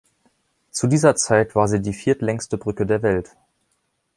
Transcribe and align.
Zu 0.71 0.87
dieser 0.87 1.15
Zeit 1.15 1.53
war 1.55 1.67
sie 1.67 1.79
die 1.79 1.93
viertlängste 1.93 2.57
Brücke 2.57 2.87
der 2.87 3.03
Welt. 3.03 3.37